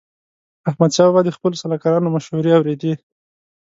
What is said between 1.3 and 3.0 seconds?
خپلو سلاکارانو مشوري اوريدي.